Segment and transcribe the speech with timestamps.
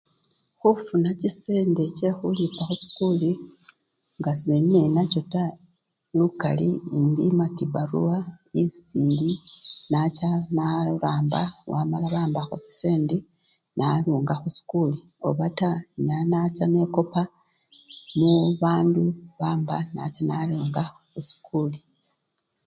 [0.59, 3.31] Khufuna chisende chekhulipa khusikuli,
[4.19, 5.57] nga sendi nenacho taa
[6.19, 8.15] lukali enyima kibarwa
[8.61, 9.31] esi eli
[9.91, 11.41] nacha naramba
[11.71, 13.17] wamala bambakho chisendi
[13.77, 15.69] narunga khusikuli obata
[16.31, 17.21] nacha nekopa
[18.17, 19.03] mubandu
[19.39, 21.79] bamba nacha narunga khusikuli.